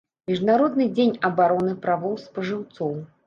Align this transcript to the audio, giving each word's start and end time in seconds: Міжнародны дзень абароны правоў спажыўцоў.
Міжнародны 0.29 0.87
дзень 0.95 1.13
абароны 1.29 1.77
правоў 1.85 2.15
спажыўцоў. 2.25 2.91